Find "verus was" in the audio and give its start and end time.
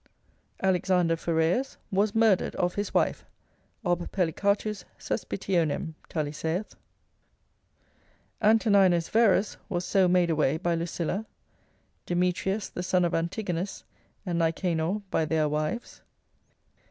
9.09-9.85